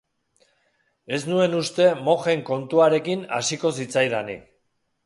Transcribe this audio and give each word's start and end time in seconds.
Ez 1.17 1.19
nuen 1.31 1.53
uste 1.59 1.87
mojen 2.09 2.43
kontuarekin 2.49 3.25
hasiko 3.39 3.75
zitzaidanik. 3.83 4.53